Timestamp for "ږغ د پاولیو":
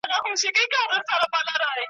0.03-0.39